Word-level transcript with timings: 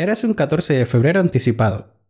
Eras 0.00 0.24
un 0.24 0.32
14 0.32 0.72
de 0.72 0.86
febrero 0.86 1.20
anticipado. 1.20 2.00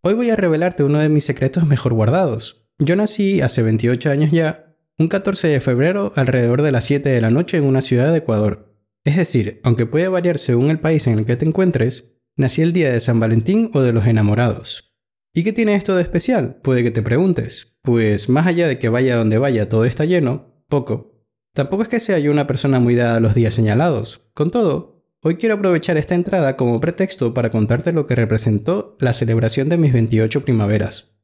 Hoy 0.00 0.14
voy 0.14 0.30
a 0.30 0.36
revelarte 0.36 0.84
uno 0.84 1.00
de 1.00 1.08
mis 1.08 1.24
secretos 1.24 1.66
mejor 1.66 1.92
guardados. 1.92 2.68
Yo 2.78 2.94
nací 2.94 3.40
hace 3.40 3.62
28 3.62 4.12
años 4.12 4.30
ya, 4.30 4.76
un 4.96 5.08
14 5.08 5.48
de 5.48 5.60
febrero 5.60 6.12
alrededor 6.14 6.62
de 6.62 6.70
las 6.70 6.84
7 6.84 7.08
de 7.08 7.20
la 7.20 7.32
noche 7.32 7.56
en 7.56 7.64
una 7.64 7.80
ciudad 7.80 8.12
de 8.12 8.18
Ecuador. 8.18 8.78
Es 9.02 9.16
decir, 9.16 9.60
aunque 9.64 9.86
puede 9.86 10.06
variar 10.06 10.38
según 10.38 10.70
el 10.70 10.78
país 10.78 11.08
en 11.08 11.18
el 11.18 11.26
que 11.26 11.34
te 11.34 11.44
encuentres, 11.44 12.14
nací 12.36 12.62
el 12.62 12.72
día 12.72 12.92
de 12.92 13.00
San 13.00 13.18
Valentín 13.18 13.72
o 13.74 13.82
de 13.82 13.92
los 13.92 14.06
enamorados. 14.06 14.94
¿Y 15.34 15.42
qué 15.42 15.52
tiene 15.52 15.74
esto 15.74 15.96
de 15.96 16.02
especial? 16.02 16.60
Puede 16.62 16.84
que 16.84 16.92
te 16.92 17.02
preguntes. 17.02 17.76
Pues 17.82 18.28
más 18.28 18.46
allá 18.46 18.68
de 18.68 18.78
que 18.78 18.88
vaya 18.88 19.16
donde 19.16 19.38
vaya 19.38 19.68
todo 19.68 19.84
está 19.84 20.04
lleno, 20.04 20.64
poco. 20.68 21.26
Tampoco 21.54 21.82
es 21.82 21.88
que 21.88 21.98
sea 21.98 22.20
yo 22.20 22.30
una 22.30 22.46
persona 22.46 22.78
muy 22.78 22.94
dada 22.94 23.16
a 23.16 23.20
los 23.20 23.34
días 23.34 23.52
señalados. 23.52 24.30
Con 24.32 24.52
todo, 24.52 24.91
Hoy 25.24 25.36
quiero 25.36 25.54
aprovechar 25.54 25.96
esta 25.98 26.16
entrada 26.16 26.56
como 26.56 26.80
pretexto 26.80 27.32
para 27.32 27.50
contarte 27.50 27.92
lo 27.92 28.06
que 28.06 28.16
representó 28.16 28.96
la 28.98 29.12
celebración 29.12 29.68
de 29.68 29.76
mis 29.76 29.92
28 29.92 30.44
primaveras. 30.44 31.14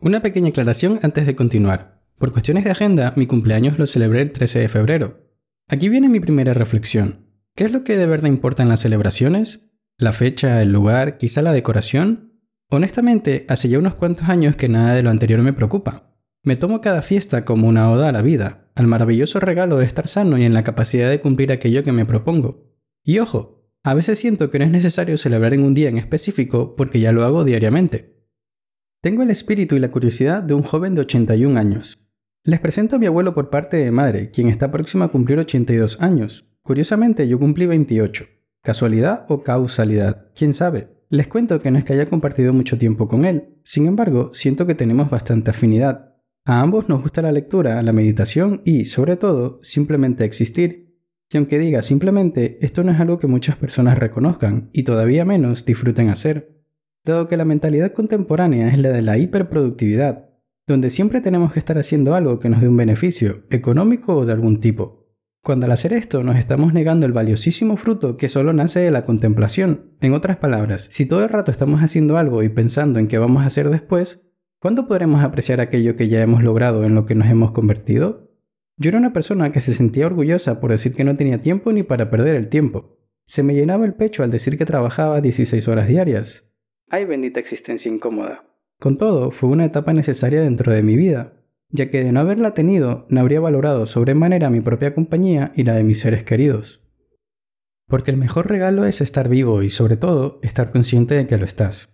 Una 0.00 0.18
pequeña 0.18 0.48
aclaración 0.48 0.98
antes 1.04 1.24
de 1.24 1.36
continuar. 1.36 2.02
Por 2.18 2.32
cuestiones 2.32 2.64
de 2.64 2.72
agenda, 2.72 3.12
mi 3.14 3.28
cumpleaños 3.28 3.78
lo 3.78 3.86
celebré 3.86 4.22
el 4.22 4.32
13 4.32 4.58
de 4.58 4.68
febrero. 4.68 5.30
Aquí 5.68 5.88
viene 5.88 6.08
mi 6.08 6.18
primera 6.18 6.52
reflexión. 6.52 7.28
¿Qué 7.54 7.62
es 7.62 7.72
lo 7.72 7.84
que 7.84 7.96
de 7.96 8.06
verdad 8.06 8.26
importa 8.26 8.64
en 8.64 8.70
las 8.70 8.80
celebraciones? 8.80 9.70
¿La 9.98 10.12
fecha, 10.12 10.60
el 10.60 10.72
lugar, 10.72 11.16
quizá 11.16 11.40
la 11.40 11.52
decoración? 11.52 12.42
Honestamente, 12.70 13.46
hace 13.48 13.68
ya 13.68 13.78
unos 13.78 13.94
cuantos 13.94 14.28
años 14.28 14.56
que 14.56 14.68
nada 14.68 14.96
de 14.96 15.04
lo 15.04 15.10
anterior 15.10 15.40
me 15.42 15.52
preocupa. 15.52 16.12
Me 16.42 16.56
tomo 16.56 16.80
cada 16.80 17.02
fiesta 17.02 17.44
como 17.44 17.68
una 17.68 17.88
oda 17.92 18.08
a 18.08 18.12
la 18.12 18.22
vida, 18.22 18.68
al 18.74 18.88
maravilloso 18.88 19.38
regalo 19.38 19.76
de 19.76 19.86
estar 19.86 20.08
sano 20.08 20.38
y 20.38 20.44
en 20.44 20.54
la 20.54 20.64
capacidad 20.64 21.08
de 21.08 21.20
cumplir 21.20 21.52
aquello 21.52 21.84
que 21.84 21.92
me 21.92 22.04
propongo. 22.04 22.67
Y 23.08 23.20
ojo, 23.20 23.64
a 23.84 23.94
veces 23.94 24.18
siento 24.18 24.50
que 24.50 24.58
no 24.58 24.66
es 24.66 24.70
necesario 24.70 25.16
celebrar 25.16 25.54
en 25.54 25.62
un 25.62 25.72
día 25.72 25.88
en 25.88 25.96
específico 25.96 26.76
porque 26.76 27.00
ya 27.00 27.10
lo 27.10 27.22
hago 27.22 27.42
diariamente. 27.42 28.18
Tengo 29.00 29.22
el 29.22 29.30
espíritu 29.30 29.76
y 29.76 29.78
la 29.78 29.90
curiosidad 29.90 30.42
de 30.42 30.52
un 30.52 30.62
joven 30.62 30.94
de 30.94 31.00
81 31.00 31.58
años. 31.58 31.98
Les 32.44 32.60
presento 32.60 32.96
a 32.96 32.98
mi 32.98 33.06
abuelo 33.06 33.32
por 33.32 33.48
parte 33.48 33.78
de 33.78 33.90
madre, 33.90 34.30
quien 34.30 34.48
está 34.48 34.70
próximo 34.70 35.04
a 35.04 35.08
cumplir 35.08 35.38
82 35.38 36.02
años. 36.02 36.50
Curiosamente, 36.60 37.26
yo 37.26 37.38
cumplí 37.38 37.64
28. 37.64 38.26
¿Casualidad 38.62 39.24
o 39.30 39.42
causalidad? 39.42 40.30
¿Quién 40.34 40.52
sabe? 40.52 40.90
Les 41.08 41.28
cuento 41.28 41.62
que 41.62 41.70
no 41.70 41.78
es 41.78 41.86
que 41.86 41.94
haya 41.94 42.10
compartido 42.10 42.52
mucho 42.52 42.76
tiempo 42.76 43.08
con 43.08 43.24
él, 43.24 43.54
sin 43.64 43.86
embargo, 43.86 44.32
siento 44.34 44.66
que 44.66 44.74
tenemos 44.74 45.08
bastante 45.08 45.52
afinidad. 45.52 46.14
A 46.44 46.60
ambos 46.60 46.90
nos 46.90 47.00
gusta 47.00 47.22
la 47.22 47.32
lectura, 47.32 47.82
la 47.82 47.94
meditación 47.94 48.60
y, 48.66 48.84
sobre 48.84 49.16
todo, 49.16 49.60
simplemente 49.62 50.26
existir 50.26 50.87
y 51.30 51.36
aunque 51.36 51.58
diga 51.58 51.82
simplemente, 51.82 52.58
esto 52.62 52.82
no 52.84 52.92
es 52.92 53.00
algo 53.00 53.18
que 53.18 53.26
muchas 53.26 53.56
personas 53.56 53.98
reconozcan 53.98 54.70
y 54.72 54.84
todavía 54.84 55.24
menos 55.24 55.64
disfruten 55.64 56.08
hacer, 56.08 56.58
dado 57.04 57.28
que 57.28 57.36
la 57.36 57.44
mentalidad 57.44 57.92
contemporánea 57.92 58.68
es 58.68 58.78
la 58.78 58.90
de 58.90 59.02
la 59.02 59.18
hiperproductividad, 59.18 60.30
donde 60.66 60.90
siempre 60.90 61.20
tenemos 61.20 61.52
que 61.52 61.58
estar 61.58 61.78
haciendo 61.78 62.14
algo 62.14 62.38
que 62.38 62.48
nos 62.48 62.60
dé 62.60 62.68
un 62.68 62.76
beneficio, 62.76 63.44
económico 63.50 64.16
o 64.16 64.26
de 64.26 64.32
algún 64.32 64.60
tipo. 64.60 65.06
Cuando 65.42 65.66
al 65.66 65.72
hacer 65.72 65.92
esto 65.92 66.22
nos 66.22 66.36
estamos 66.36 66.72
negando 66.74 67.06
el 67.06 67.12
valiosísimo 67.12 67.76
fruto 67.76 68.16
que 68.16 68.28
solo 68.28 68.52
nace 68.52 68.80
de 68.80 68.90
la 68.90 69.04
contemplación. 69.04 69.94
En 70.00 70.12
otras 70.12 70.38
palabras, 70.38 70.88
si 70.90 71.06
todo 71.06 71.22
el 71.22 71.30
rato 71.30 71.50
estamos 71.50 71.80
haciendo 71.80 72.18
algo 72.18 72.42
y 72.42 72.48
pensando 72.48 72.98
en 72.98 73.08
qué 73.08 73.18
vamos 73.18 73.42
a 73.42 73.46
hacer 73.46 73.70
después, 73.70 74.22
¿cuándo 74.60 74.88
podremos 74.88 75.22
apreciar 75.22 75.60
aquello 75.60 75.94
que 75.96 76.08
ya 76.08 76.22
hemos 76.22 76.42
logrado 76.42 76.84
en 76.84 76.94
lo 76.94 77.06
que 77.06 77.14
nos 77.14 77.28
hemos 77.28 77.52
convertido? 77.52 78.27
Yo 78.80 78.90
era 78.90 78.98
una 78.98 79.12
persona 79.12 79.50
que 79.50 79.58
se 79.58 79.74
sentía 79.74 80.06
orgullosa 80.06 80.60
por 80.60 80.70
decir 80.70 80.92
que 80.94 81.02
no 81.02 81.16
tenía 81.16 81.42
tiempo 81.42 81.72
ni 81.72 81.82
para 81.82 82.10
perder 82.10 82.36
el 82.36 82.48
tiempo. 82.48 82.96
Se 83.24 83.42
me 83.42 83.54
llenaba 83.54 83.84
el 83.84 83.94
pecho 83.94 84.22
al 84.22 84.30
decir 84.30 84.56
que 84.56 84.66
trabajaba 84.66 85.20
16 85.20 85.66
horas 85.66 85.88
diarias. 85.88 86.48
Ay 86.88 87.04
bendita 87.04 87.40
existencia 87.40 87.90
incómoda. 87.90 88.44
Con 88.78 88.96
todo, 88.96 89.32
fue 89.32 89.50
una 89.50 89.64
etapa 89.64 89.92
necesaria 89.92 90.40
dentro 90.40 90.72
de 90.72 90.84
mi 90.84 90.96
vida, 90.96 91.42
ya 91.70 91.90
que 91.90 92.04
de 92.04 92.12
no 92.12 92.20
haberla 92.20 92.54
tenido, 92.54 93.06
no 93.10 93.20
habría 93.20 93.40
valorado 93.40 93.84
sobremanera 93.86 94.48
mi 94.48 94.60
propia 94.60 94.94
compañía 94.94 95.50
y 95.56 95.64
la 95.64 95.74
de 95.74 95.82
mis 95.82 95.98
seres 95.98 96.22
queridos. 96.22 96.84
Porque 97.88 98.12
el 98.12 98.16
mejor 98.16 98.48
regalo 98.48 98.84
es 98.84 99.00
estar 99.00 99.28
vivo 99.28 99.64
y 99.64 99.70
sobre 99.70 99.96
todo 99.96 100.38
estar 100.44 100.70
consciente 100.70 101.16
de 101.16 101.26
que 101.26 101.36
lo 101.36 101.46
estás. 101.46 101.88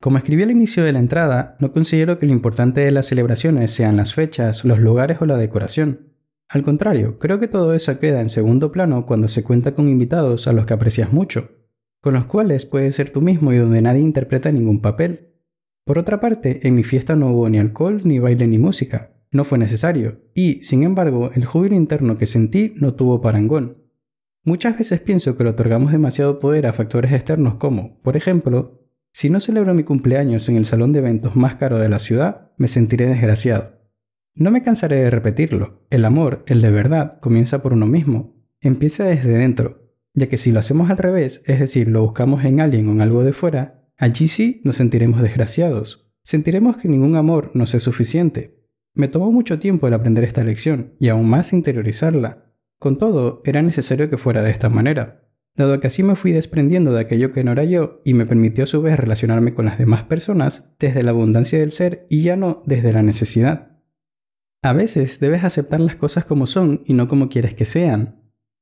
Como 0.00 0.16
escribí 0.16 0.44
al 0.44 0.52
inicio 0.52 0.84
de 0.84 0.92
la 0.92 1.00
entrada, 1.00 1.56
no 1.58 1.72
considero 1.72 2.18
que 2.18 2.26
lo 2.26 2.32
importante 2.32 2.82
de 2.82 2.92
las 2.92 3.06
celebraciones 3.06 3.72
sean 3.72 3.96
las 3.96 4.14
fechas, 4.14 4.64
los 4.64 4.78
lugares 4.78 5.20
o 5.20 5.26
la 5.26 5.36
decoración, 5.36 6.09
al 6.52 6.64
contrario, 6.64 7.16
creo 7.20 7.38
que 7.38 7.46
todo 7.46 7.74
eso 7.74 7.96
queda 8.00 8.20
en 8.20 8.28
segundo 8.28 8.72
plano 8.72 9.06
cuando 9.06 9.28
se 9.28 9.44
cuenta 9.44 9.72
con 9.72 9.88
invitados 9.88 10.48
a 10.48 10.52
los 10.52 10.66
que 10.66 10.74
aprecias 10.74 11.12
mucho, 11.12 11.52
con 12.00 12.14
los 12.14 12.24
cuales 12.24 12.66
puedes 12.66 12.96
ser 12.96 13.10
tú 13.10 13.20
mismo 13.20 13.52
y 13.52 13.58
donde 13.58 13.80
nadie 13.80 14.00
interpreta 14.00 14.50
ningún 14.50 14.80
papel. 14.80 15.28
Por 15.84 15.96
otra 15.96 16.18
parte, 16.18 16.66
en 16.66 16.74
mi 16.74 16.82
fiesta 16.82 17.14
no 17.14 17.30
hubo 17.30 17.48
ni 17.48 17.60
alcohol, 17.60 18.00
ni 18.02 18.18
baile, 18.18 18.48
ni 18.48 18.58
música. 18.58 19.12
No 19.30 19.44
fue 19.44 19.58
necesario, 19.58 20.22
y, 20.34 20.64
sin 20.64 20.82
embargo, 20.82 21.30
el 21.36 21.44
júbilo 21.44 21.76
interno 21.76 22.18
que 22.18 22.26
sentí 22.26 22.74
no 22.80 22.94
tuvo 22.94 23.20
parangón. 23.20 23.84
Muchas 24.44 24.76
veces 24.76 24.98
pienso 24.98 25.36
que 25.36 25.44
le 25.44 25.50
otorgamos 25.50 25.92
demasiado 25.92 26.40
poder 26.40 26.66
a 26.66 26.72
factores 26.72 27.12
externos 27.12 27.54
como, 27.54 28.00
por 28.02 28.16
ejemplo, 28.16 28.88
si 29.12 29.30
no 29.30 29.38
celebro 29.38 29.72
mi 29.72 29.84
cumpleaños 29.84 30.48
en 30.48 30.56
el 30.56 30.66
salón 30.66 30.92
de 30.92 30.98
eventos 30.98 31.36
más 31.36 31.54
caro 31.54 31.78
de 31.78 31.88
la 31.88 32.00
ciudad, 32.00 32.50
me 32.56 32.66
sentiré 32.66 33.06
desgraciado. 33.06 33.79
No 34.40 34.50
me 34.50 34.62
cansaré 34.62 34.96
de 34.96 35.10
repetirlo, 35.10 35.84
el 35.90 36.02
amor, 36.06 36.44
el 36.46 36.62
de 36.62 36.70
verdad, 36.70 37.20
comienza 37.20 37.60
por 37.60 37.74
uno 37.74 37.84
mismo, 37.84 38.42
empieza 38.62 39.04
desde 39.04 39.36
dentro, 39.36 39.92
ya 40.14 40.28
que 40.28 40.38
si 40.38 40.50
lo 40.50 40.60
hacemos 40.60 40.88
al 40.88 40.96
revés, 40.96 41.42
es 41.44 41.60
decir, 41.60 41.88
lo 41.88 42.00
buscamos 42.00 42.42
en 42.46 42.58
alguien 42.58 42.88
o 42.88 42.92
en 42.92 43.02
algo 43.02 43.22
de 43.22 43.34
fuera, 43.34 43.84
allí 43.98 44.28
sí 44.28 44.62
nos 44.64 44.76
sentiremos 44.76 45.20
desgraciados, 45.20 46.10
sentiremos 46.22 46.78
que 46.78 46.88
ningún 46.88 47.16
amor 47.16 47.50
nos 47.52 47.74
es 47.74 47.82
suficiente. 47.82 48.64
Me 48.94 49.08
tomó 49.08 49.30
mucho 49.30 49.58
tiempo 49.58 49.86
el 49.88 49.92
aprender 49.92 50.24
esta 50.24 50.42
lección 50.42 50.94
y 50.98 51.08
aún 51.08 51.28
más 51.28 51.52
interiorizarla. 51.52 52.50
Con 52.78 52.96
todo, 52.96 53.42
era 53.44 53.60
necesario 53.60 54.08
que 54.08 54.16
fuera 54.16 54.40
de 54.40 54.52
esta 54.52 54.70
manera, 54.70 55.28
dado 55.54 55.80
que 55.80 55.88
así 55.88 56.02
me 56.02 56.16
fui 56.16 56.32
desprendiendo 56.32 56.94
de 56.94 57.00
aquello 57.00 57.30
que 57.30 57.44
no 57.44 57.52
era 57.52 57.64
yo 57.64 58.00
y 58.06 58.14
me 58.14 58.24
permitió 58.24 58.64
a 58.64 58.68
su 58.68 58.80
vez 58.80 58.98
relacionarme 58.98 59.52
con 59.52 59.66
las 59.66 59.76
demás 59.76 60.04
personas 60.04 60.72
desde 60.78 61.02
la 61.02 61.10
abundancia 61.10 61.58
del 61.58 61.72
ser 61.72 62.06
y 62.08 62.22
ya 62.22 62.36
no 62.36 62.62
desde 62.64 62.94
la 62.94 63.02
necesidad. 63.02 63.69
A 64.62 64.74
veces 64.74 65.20
debes 65.20 65.42
aceptar 65.42 65.80
las 65.80 65.96
cosas 65.96 66.26
como 66.26 66.46
son 66.46 66.82
y 66.84 66.92
no 66.92 67.08
como 67.08 67.30
quieres 67.30 67.54
que 67.54 67.64
sean. 67.64 68.20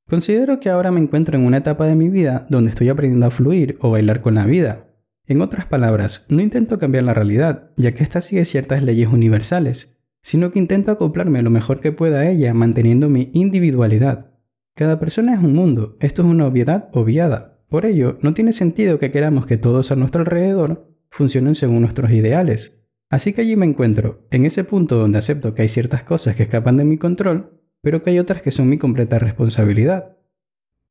Considero 0.08 0.60
que 0.60 0.70
ahora 0.70 0.92
me 0.92 1.00
encuentro 1.00 1.36
en 1.36 1.44
una 1.44 1.56
etapa 1.56 1.86
de 1.86 1.96
mi 1.96 2.08
vida 2.08 2.46
donde 2.48 2.70
estoy 2.70 2.88
aprendiendo 2.88 3.26
a 3.26 3.30
fluir 3.30 3.76
o 3.80 3.90
bailar 3.90 4.20
con 4.20 4.36
la 4.36 4.46
vida. 4.46 4.86
En 5.26 5.42
otras 5.42 5.66
palabras, 5.66 6.24
no 6.28 6.40
intento 6.40 6.78
cambiar 6.78 7.02
la 7.02 7.14
realidad, 7.14 7.72
ya 7.76 7.92
que 7.92 8.04
ésta 8.04 8.20
sigue 8.20 8.44
ciertas 8.44 8.82
leyes 8.82 9.08
universales, 9.08 9.98
sino 10.22 10.52
que 10.52 10.60
intento 10.60 10.92
acoplarme 10.92 11.42
lo 11.42 11.50
mejor 11.50 11.80
que 11.80 11.92
pueda 11.92 12.20
a 12.20 12.30
ella 12.30 12.54
manteniendo 12.54 13.08
mi 13.08 13.30
individualidad. 13.34 14.30
Cada 14.74 15.00
persona 15.00 15.34
es 15.34 15.40
un 15.40 15.52
mundo, 15.52 15.96
esto 16.00 16.22
es 16.22 16.28
una 16.28 16.46
obviedad 16.46 16.90
obviada. 16.92 17.58
Por 17.68 17.84
ello, 17.84 18.18
no 18.22 18.34
tiene 18.34 18.52
sentido 18.52 19.00
que 19.00 19.10
queramos 19.10 19.46
que 19.46 19.58
todos 19.58 19.90
a 19.90 19.96
nuestro 19.96 20.20
alrededor 20.20 20.94
funcionen 21.10 21.56
según 21.56 21.80
nuestros 21.80 22.12
ideales, 22.12 22.77
Así 23.10 23.32
que 23.32 23.40
allí 23.40 23.56
me 23.56 23.66
encuentro, 23.66 24.26
en 24.30 24.44
ese 24.44 24.64
punto 24.64 24.96
donde 24.96 25.18
acepto 25.18 25.54
que 25.54 25.62
hay 25.62 25.68
ciertas 25.68 26.02
cosas 26.02 26.36
que 26.36 26.42
escapan 26.42 26.76
de 26.76 26.84
mi 26.84 26.98
control, 26.98 27.58
pero 27.80 28.02
que 28.02 28.10
hay 28.10 28.18
otras 28.18 28.42
que 28.42 28.50
son 28.50 28.68
mi 28.68 28.76
completa 28.76 29.18
responsabilidad. 29.18 30.16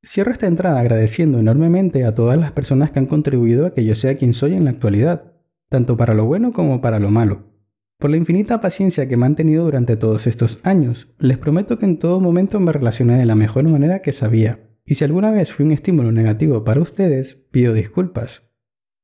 Cierro 0.04 0.32
esta 0.32 0.48
entrada 0.48 0.80
agradeciendo 0.80 1.40
enormemente 1.40 2.06
a 2.06 2.16
todas 2.16 2.38
las 2.38 2.52
personas 2.52 2.92
que 2.92 3.00
han 3.00 3.06
contribuido 3.06 3.68
a 3.68 3.74
que 3.74 3.86
yo 3.86 3.94
sea 3.94 4.16
quien 4.16 4.34
soy 4.34 4.54
en 4.54 4.66
la 4.66 4.72
actualidad, 4.72 5.34
tanto 5.70 5.98
para 5.98 6.14
lo 6.14 6.26
bueno 6.26 6.54
como 6.54 6.82
para 6.82 7.00
lo 7.00 7.12
malo. 7.12 7.54
Por 8.00 8.10
la 8.10 8.18
infinita 8.18 8.62
paciencia 8.62 9.08
que 9.08 9.18
me 9.18 9.26
han 9.26 9.36
tenido 9.36 9.66
durante 9.66 9.98
todos 9.98 10.28
estos 10.28 10.60
años, 10.64 11.14
les 11.20 11.38
prometo 11.38 11.78
que 11.78 11.86
en 11.86 11.98
todo 11.98 12.20
momento 12.20 12.60
me 12.60 12.72
relacioné 12.72 13.18
de 13.18 13.26
la 13.26 13.36
mejor 13.36 13.64
manera 13.68 14.02
que 14.02 14.12
sabía, 14.12 14.70
y 14.86 14.96
si 14.96 15.04
alguna 15.04 15.32
vez 15.32 15.52
fui 15.52 15.66
un 15.66 15.72
estímulo 15.72 16.12
negativo 16.12 16.64
para 16.64 16.82
ustedes, 16.82 17.36
pido 17.52 17.74
disculpas. 17.74 18.50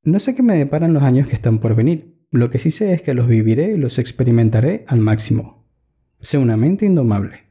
No 0.02 0.20
sé 0.20 0.34
qué 0.34 0.42
me 0.42 0.56
deparan 0.56 0.94
los 0.94 1.02
años 1.02 1.28
que 1.28 1.34
están 1.34 1.58
por 1.58 1.74
venir, 1.74 2.13
lo 2.38 2.50
que 2.50 2.58
sí 2.58 2.70
sé 2.70 2.92
es 2.92 3.02
que 3.02 3.14
los 3.14 3.28
viviré 3.28 3.72
y 3.72 3.78
los 3.78 3.98
experimentaré 3.98 4.84
al 4.88 5.00
máximo. 5.00 5.64
Sé 6.20 6.36
una 6.36 6.56
mente 6.56 6.84
indomable. 6.84 7.43